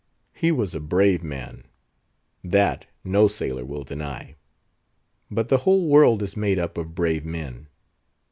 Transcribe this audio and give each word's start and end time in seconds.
He 0.33 0.51
was 0.51 0.73
a 0.73 0.79
brave 0.79 1.23
man; 1.23 1.63
that 2.43 2.87
no 3.03 3.27
sailor 3.27 3.63
will 3.63 3.83
deny. 3.83 4.35
But 5.29 5.49
the 5.49 5.57
whole 5.59 5.87
world 5.87 6.23
is 6.23 6.35
made 6.35 6.57
up 6.57 6.75
of 6.75 6.95
brave 6.95 7.23
men. 7.23 7.67